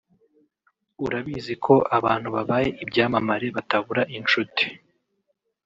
[1.05, 4.63] urabizi ko abantu babaye ibyamamare batabura inshuti